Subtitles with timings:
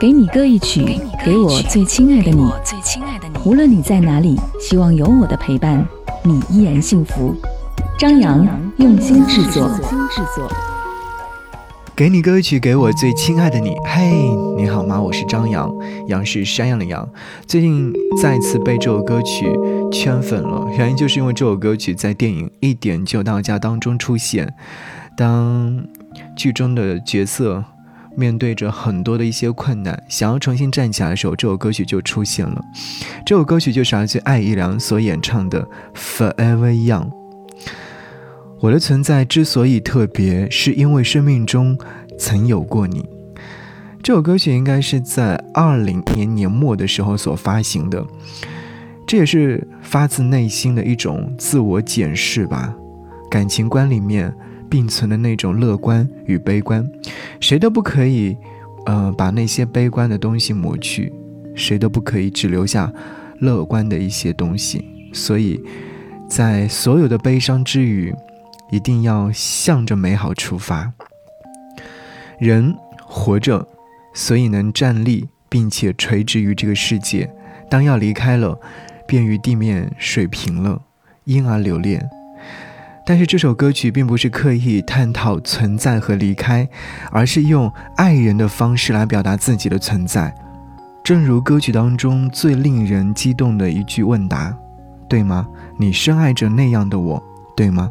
[0.00, 2.42] 给你歌一曲，给我最亲爱的你。
[3.44, 5.86] 无论你在哪里，希望有我的陪伴，
[6.22, 7.36] 你依然幸福。
[7.98, 9.70] 张扬用心制作。
[11.94, 13.76] 给你歌曲，给我最亲爱的你。
[13.84, 14.98] 嘿，你好吗？
[14.98, 15.70] 我是张扬，
[16.08, 17.06] 杨是山羊的羊。
[17.46, 17.92] 最近
[18.22, 19.54] 再次被这首歌曲
[19.92, 24.54] 圈粉了，原因就是因为这首歌曲在电影《一点就到家》当中出现。
[25.14, 25.84] 当
[26.34, 27.62] 剧中的角色
[28.16, 32.60] 面对着很多的一些困难，想要重新站起来的时候，这首歌曲就出现了。
[33.24, 37.08] 这首歌曲就是来自艾怡良所演唱的《Forever Young》。
[38.60, 41.78] 我的存在之所以特别，是因为生命中
[42.18, 43.08] 曾有过你。
[44.02, 48.04] 这首歌曲应该是在二零年年末的时候所发行的，
[49.06, 52.74] 这也是发自内心的一种自我检视吧。
[53.30, 54.34] 感情观里面。
[54.70, 56.88] 并存的那种乐观与悲观，
[57.40, 58.36] 谁都不可以，
[58.86, 61.12] 呃，把那些悲观的东西抹去，
[61.56, 62.90] 谁都不可以只留下
[63.40, 64.84] 乐观的一些东西。
[65.12, 65.60] 所以，
[66.28, 68.14] 在所有的悲伤之余，
[68.70, 70.92] 一定要向着美好出发。
[72.38, 72.72] 人
[73.04, 73.66] 活着，
[74.14, 77.28] 所以能站立，并且垂直于这个世界；
[77.68, 78.58] 当要离开了，
[79.06, 80.80] 便与地面水平了，
[81.24, 82.08] 因而留恋。
[83.10, 86.68] 但是这首歌曲并不是刻意探讨存在和离开，
[87.10, 90.32] 而是用爱人的方式来表达自己的存在。
[91.02, 94.56] 正如歌曲当中最令人激动的一句问答
[95.10, 95.44] ：“对吗？
[95.76, 97.20] 你深爱着那样的我，
[97.56, 97.90] 对吗？”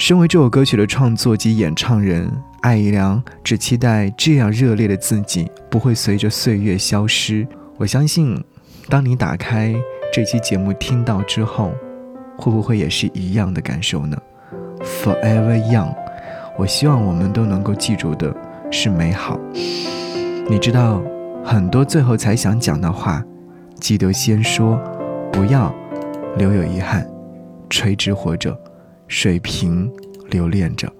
[0.00, 7.46] 身为这首歌曲的创作及演唱人，艾怡良只期待这样热烈的自己不会随着岁月消失。
[7.76, 8.42] 我相信，
[8.88, 9.74] 当你打开
[10.10, 11.74] 这期节目听到之后。
[12.36, 14.16] 会不会也是一样的感受呢
[14.80, 15.94] ？Forever young，
[16.58, 18.34] 我希望我们都能够记住的
[18.70, 19.38] 是美好。
[20.48, 21.00] 你知道，
[21.44, 23.24] 很多最后才想讲的话，
[23.80, 24.78] 记得先说，
[25.32, 25.74] 不要
[26.36, 27.08] 留有遗憾。
[27.70, 28.56] 垂直活着，
[29.08, 29.90] 水平
[30.30, 30.92] 留恋着。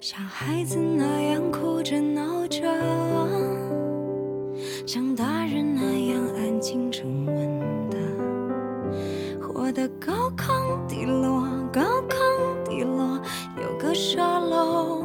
[0.00, 2.62] 像孩子那样哭着闹着，
[4.86, 7.59] 像大人那样安静沉稳
[9.72, 10.70] 的，高亢。
[10.88, 12.18] 低落，高亢
[12.68, 13.20] 低落，
[13.56, 15.04] 有个沙漏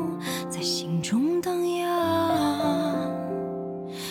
[0.49, 3.11] 在心中荡漾。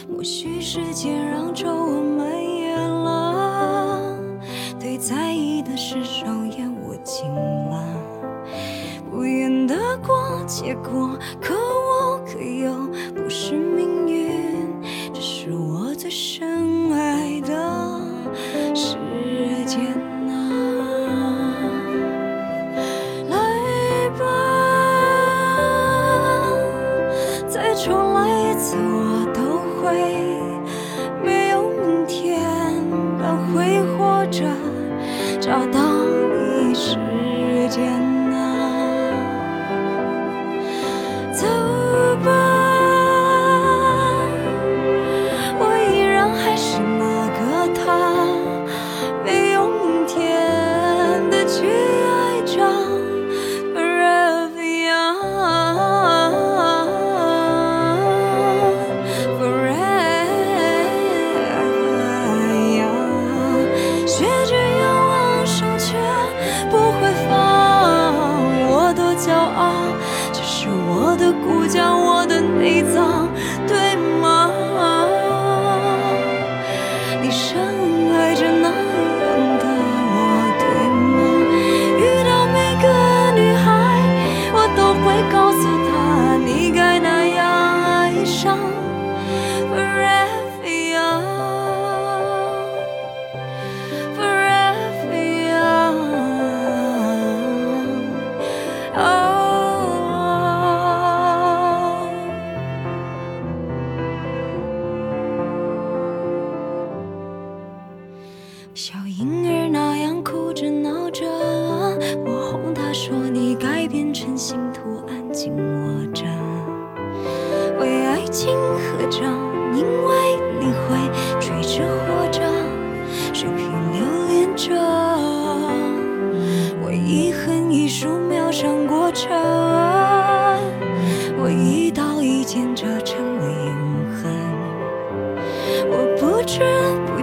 [0.08, 4.00] 默许时间让皱纹蔓延了，
[4.78, 7.84] 对在意的事手也握紧了。
[9.10, 12.72] 不愿得过且过，可无可有，
[13.14, 13.56] 不是
[34.34, 34.44] 着
[35.40, 35.80] 找到
[36.66, 36.96] 你时
[37.68, 38.03] 间。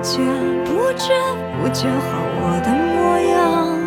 [0.02, 0.20] 觉。”
[0.66, 1.14] 不知
[1.62, 3.81] 不觉，好我的模样。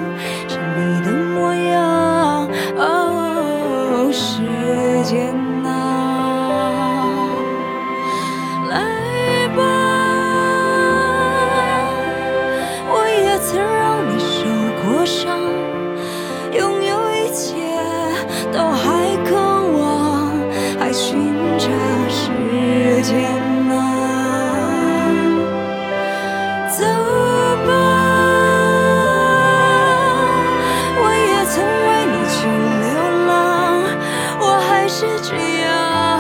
[35.27, 36.14] 只要